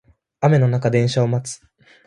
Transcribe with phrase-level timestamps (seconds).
[0.39, 1.63] 雨の中電車を待つ